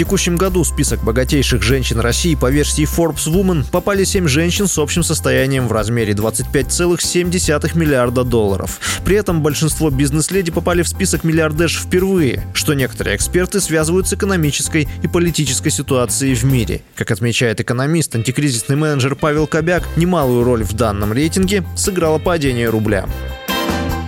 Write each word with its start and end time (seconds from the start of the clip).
Текущем 0.00 0.36
году 0.36 0.62
в 0.62 0.66
список 0.66 1.04
богатейших 1.04 1.62
женщин 1.62 2.00
России 2.00 2.34
по 2.34 2.50
версии 2.50 2.84
Forbes 2.84 3.30
Woman 3.30 3.70
попали 3.70 4.04
7 4.04 4.28
женщин 4.28 4.66
с 4.66 4.78
общим 4.78 5.02
состоянием 5.02 5.68
в 5.68 5.72
размере 5.72 6.14
25,7 6.14 7.76
миллиарда 7.76 8.24
долларов. 8.24 8.80
При 9.04 9.16
этом 9.16 9.42
большинство 9.42 9.90
бизнес-леди 9.90 10.50
попали 10.52 10.80
в 10.80 10.88
список 10.88 11.22
миллиардерш 11.22 11.82
впервые, 11.82 12.44
что 12.54 12.72
некоторые 12.72 13.14
эксперты 13.14 13.60
связывают 13.60 14.08
с 14.08 14.14
экономической 14.14 14.88
и 15.02 15.06
политической 15.06 15.68
ситуацией 15.68 16.34
в 16.34 16.44
мире. 16.44 16.80
Как 16.94 17.10
отмечает 17.10 17.60
экономист, 17.60 18.14
антикризисный 18.16 18.76
менеджер 18.76 19.16
Павел 19.16 19.46
Кобяк, 19.46 19.82
немалую 19.96 20.44
роль 20.44 20.64
в 20.64 20.72
данном 20.72 21.12
рейтинге 21.12 21.62
сыграло 21.76 22.18
падение 22.18 22.70
рубля. 22.70 23.04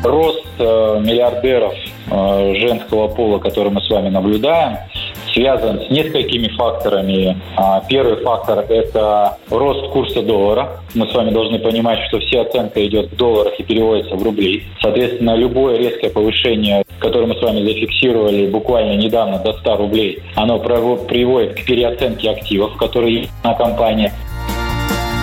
Рост 0.03 0.47
э, 0.59 0.63
миллиардеров 0.63 1.75
э, 2.11 2.55
женского 2.57 3.09
пола, 3.09 3.39
который 3.41 3.71
мы 3.71 3.83
с 3.83 3.91
вами 3.91 4.09
наблюдаем, 4.09 4.79
связан 5.33 5.81
с 5.81 5.91
несколькими 5.91 6.49
факторами. 6.49 7.41
А, 7.57 7.83
первый 7.89 8.17
фактор– 8.17 8.61
это 8.69 9.39
рост 9.51 9.89
курса 9.93 10.23
доллара. 10.23 10.81
Мы 10.95 11.07
с 11.09 11.15
вами 11.15 11.31
должны 11.31 11.59
понимать, 11.59 12.01
что 12.09 12.21
вся 12.21 12.43
оценка 12.43 12.85
идет 12.87 13.13
в 13.13 13.17
долларах 13.17 13.59
и 13.59 13.63
переводится 13.63 14.15
в 14.17 14.23
рубли. 14.23 14.65
Соответственно, 14.81 15.35
любое 15.37 15.79
резкое 15.79 16.11
повышение, 16.11 16.85
которое 16.99 17.27
мы 17.27 17.35
с 17.35 17.43
вами 17.43 17.63
зафиксировали 17.63 18.47
буквально 18.47 18.97
недавно 18.97 19.39
до 19.39 19.53
100 19.55 19.77
рублей, 19.77 20.23
оно 20.35 20.59
приводит 20.59 21.55
к 21.55 21.65
переоценке 21.65 22.31
активов, 22.31 22.77
которые 22.77 23.21
есть 23.21 23.33
на 23.43 23.55
компании. 23.55 24.13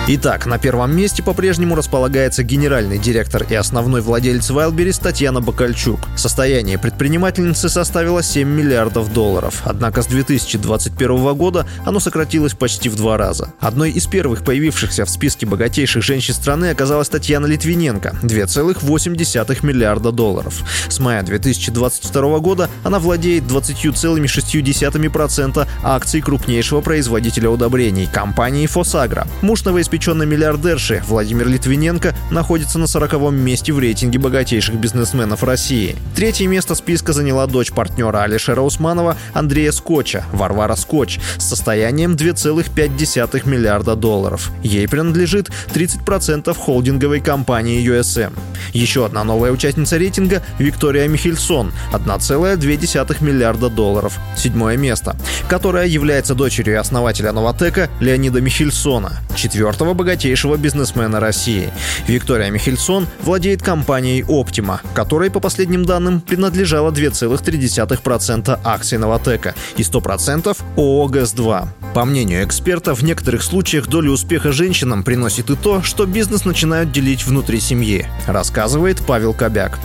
Итак, 0.08 0.46
на 0.46 0.58
первом 0.58 0.96
месте 0.96 1.22
по-прежнему 1.22 1.76
располагается 1.76 2.42
генеральный 2.42 2.98
директор 2.98 3.46
и 3.48 3.54
основной 3.54 4.00
владелец 4.00 4.50
Wildberries 4.50 5.00
Татьяна 5.00 5.40
Бакальчук. 5.40 6.00
Состояние 6.16 6.78
предпринимательницы 6.78 7.68
составило 7.68 8.20
7 8.22 8.48
миллиардов 8.48 9.12
долларов, 9.12 9.62
однако 9.64 10.02
с 10.02 10.06
2021 10.06 11.34
года 11.34 11.66
оно 11.84 12.00
сократилось 12.00 12.54
почти 12.54 12.88
в 12.88 12.96
два 12.96 13.18
раза. 13.18 13.52
Одной 13.60 13.90
из 13.90 14.06
первых 14.06 14.42
появившихся 14.42 15.04
в 15.04 15.10
списке 15.10 15.46
богатейших 15.46 16.02
женщин 16.02 16.34
страны 16.34 16.70
оказалась 16.70 17.08
Татьяна 17.08 17.46
Литвиненко– 17.46 18.16
2,8 18.22 19.64
миллиарда 19.64 20.12
долларов. 20.12 20.62
С 20.88 20.98
мая 20.98 21.22
2022 21.22 22.38
года 22.40 22.68
она 22.82 22.98
владеет 22.98 23.44
20,6% 23.44 25.68
акций 25.84 26.20
крупнейшего 26.20 26.80
производителя 26.80 27.50
удобрений– 27.50 28.08
компании 28.12 28.66
«Фосагра». 28.66 29.28
Муж 29.42 29.64
новоиспеченного 29.64 29.89
новоиспеченной 29.90 30.26
миллиардерши 30.26 31.02
Владимир 31.08 31.48
Литвиненко 31.48 32.14
находится 32.30 32.78
на 32.78 32.86
40 32.86 33.32
месте 33.32 33.72
в 33.72 33.78
рейтинге 33.80 34.20
богатейших 34.20 34.76
бизнесменов 34.76 35.42
России. 35.42 35.96
Третье 36.14 36.46
место 36.46 36.76
списка 36.76 37.12
заняла 37.12 37.48
дочь 37.48 37.72
партнера 37.72 38.22
Алишера 38.22 38.60
Усманова 38.60 39.16
Андрея 39.34 39.72
Скотча, 39.72 40.24
Варвара 40.32 40.76
Скотч, 40.76 41.18
с 41.38 41.44
состоянием 41.44 42.12
2,5 42.12 43.48
миллиарда 43.48 43.96
долларов. 43.96 44.52
Ей 44.62 44.86
принадлежит 44.86 45.50
30% 45.74 46.56
холдинговой 46.56 47.20
компании 47.20 47.84
USM. 47.84 48.32
Еще 48.72 49.04
одна 49.04 49.24
новая 49.24 49.50
участница 49.50 49.96
рейтинга– 49.96 50.40
Виктория 50.58 51.08
Михельсон, 51.08 51.72
1,2 51.92 53.24
миллиарда 53.24 53.68
долларов, 53.68 54.18
седьмое 54.36 54.76
место, 54.76 55.16
которая 55.48 55.88
является 55.88 56.36
дочерью 56.36 56.80
основателя 56.80 57.32
Новотека 57.32 57.90
Леонида 57.98 58.40
Михельсона, 58.40 59.18
четвертого 59.80 59.94
богатейшего 59.94 60.56
бизнесмена 60.56 61.20
России. 61.20 61.70
Виктория 62.06 62.50
Михельсон 62.50 63.06
владеет 63.22 63.62
компанией 63.62 64.22
Optima, 64.22 64.80
которой, 64.94 65.30
по 65.30 65.40
последним 65.40 65.86
данным, 65.86 66.20
принадлежало 66.20 66.90
2,3% 66.90 68.60
акций 68.62 68.98
Новотека 68.98 69.54
и 69.78 69.82
100% 69.82 70.56
ООО 70.76 71.08
ГЭС-2. 71.08 71.68
По 71.94 72.04
мнению 72.04 72.44
экспертов, 72.44 73.00
в 73.00 73.04
некоторых 73.04 73.42
случаях 73.42 73.86
долю 73.86 74.12
успеха 74.12 74.52
женщинам 74.52 75.02
приносит 75.02 75.48
и 75.48 75.56
то, 75.56 75.82
что 75.82 76.04
бизнес 76.04 76.44
начинают 76.44 76.92
делить 76.92 77.24
внутри 77.24 77.58
семьи, 77.58 78.06
рассказывает 78.26 79.00
Павел 79.06 79.32
Кобяк. 79.32 79.78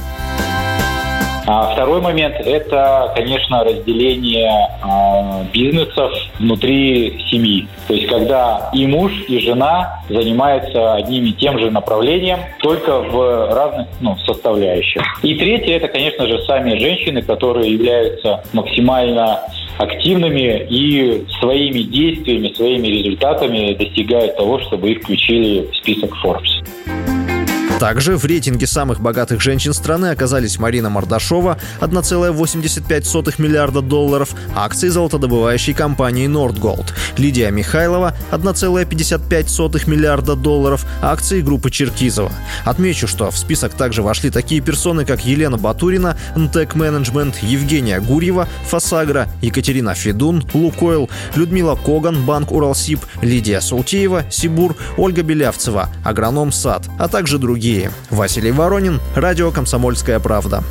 А 1.47 1.73
второй 1.73 2.01
момент– 2.01 2.35
это, 2.39 3.11
конечно, 3.15 3.63
разделение 3.63 4.67
э, 4.83 5.45
бизнесов 5.53 6.11
внутри 6.39 7.23
семьи. 7.29 7.67
То 7.87 7.93
есть, 7.93 8.07
когда 8.07 8.69
и 8.73 8.87
муж, 8.87 9.11
и 9.27 9.39
жена 9.39 10.01
занимаются 10.09 10.95
одним 10.95 11.25
и 11.25 11.33
тем 11.33 11.59
же 11.59 11.69
направлением, 11.69 12.39
только 12.61 12.99
в 12.99 13.53
разных 13.53 13.87
ну, 14.01 14.17
составляющих. 14.25 15.03
И 15.21 15.35
третье– 15.35 15.75
это, 15.77 15.87
конечно 15.87 16.25
же, 16.25 16.43
сами 16.45 16.79
женщины, 16.79 17.21
которые 17.21 17.71
являются 17.71 18.43
максимально 18.53 19.41
активными 19.77 20.65
и 20.69 21.25
своими 21.39 21.81
действиями, 21.81 22.53
своими 22.55 22.87
результатами 22.87 23.73
достигают 23.73 24.35
того, 24.37 24.59
чтобы 24.59 24.91
их 24.91 25.03
включили 25.03 25.67
в 25.71 25.75
список 25.75 26.11
Forbes. 26.23 27.04
Также 27.79 28.15
в 28.15 28.23
рейтинге 28.23 28.67
самых 28.67 29.01
богатых 29.01 29.41
женщин 29.41 29.73
страны 29.73 30.07
оказались 30.07 30.59
Марина 30.59 30.89
Мордашова 30.89 31.57
1,85 31.81 33.35
миллиарда 33.37 33.81
долларов, 33.81 34.33
акции 34.55 34.87
золотодобывающей 34.87 35.73
компании 35.73 36.29
Nordgold, 36.29 36.93
Лидия 37.17 37.51
Михайлова 37.51 38.15
1,55 38.31 39.89
миллиарда 39.89 40.37
долларов, 40.37 40.85
акции 41.01 41.41
группы 41.41 41.69
Черкизова. 41.69 42.31
Отмечу, 42.63 43.07
что 43.07 43.29
в 43.29 43.37
список 43.37 43.73
также 43.73 44.01
вошли 44.01 44.29
такие 44.29 44.61
персоны, 44.61 45.03
как 45.03 45.25
Елена 45.25 45.57
Батурина, 45.57 46.17
НТЭК 46.37 46.75
Менеджмент, 46.75 47.43
Евгения 47.43 47.99
Гурьева, 47.99 48.47
Фасагра, 48.69 49.27
Екатерина 49.41 49.95
Федун, 49.95 50.45
Лукойл, 50.53 51.09
Людмила 51.35 51.75
Коган, 51.75 52.25
Банк 52.25 52.53
Уралсиб, 52.53 53.01
Лидия 53.21 53.59
Султеева, 53.59 54.23
Сибур, 54.31 54.77
Ольга 54.95 55.23
Белявцева, 55.23 55.89
Агроном 56.05 56.53
САД, 56.53 56.87
а 56.97 57.09
также 57.09 57.37
другие 57.37 57.64
другие. 57.65 57.91
Василий 58.11 58.51
Воронин, 58.51 59.01
радио 59.15 59.51
«Комсомольская 59.51 60.19
правда». 60.19 60.63